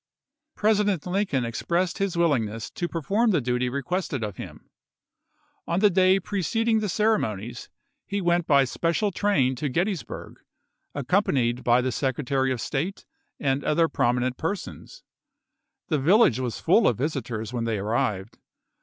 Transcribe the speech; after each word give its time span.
President 0.55 1.05
Lincoln 1.05 1.45
expressed 1.45 1.99
his 1.99 2.17
willingness 2.17 2.71
to 2.71 2.87
perform 2.87 3.29
the 3.29 3.39
duty 3.39 3.69
requested 3.69 4.23
of 4.23 4.37
him. 4.37 4.67
On 5.67 5.79
the 5.79 5.91
day 5.91 6.13
LINCOLN'S 6.15 6.25
GETTYSBUEG 6.25 6.25
ADDRESS 6.25 6.49
191 6.57 6.79
preceding 6.79 6.79
the 6.79 6.89
ceremonies 6.89 7.69
he 8.07 8.19
went 8.19 8.47
by 8.47 8.63
special 8.63 9.11
chap.vii. 9.11 9.19
train 9.19 9.55
to 9.57 9.69
Gettysburg, 9.69 10.39
accompanied 10.95 11.63
by 11.63 11.81
the 11.81 11.91
Secretary 11.91 12.51
of 12.51 12.59
State 12.59 13.05
and 13.39 13.63
other 13.63 13.87
prominent 13.87 14.37
persons. 14.37 15.03
The 15.89 15.99
village 15.99 16.39
was 16.39 16.59
full 16.59 16.87
of 16.87 16.97
visitors 16.97 17.53
when 17.53 17.65
they 17.65 17.77
arrived. 17.77 18.39